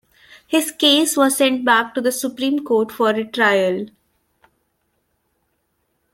His 0.47 0.71
case 0.71 1.15
was 1.15 1.37
sent 1.37 1.63
back 1.63 1.93
to 1.93 2.01
the 2.01 2.11
Supreme 2.11 2.65
Court 2.65 2.91
for 2.91 3.13
retrial. 3.13 3.85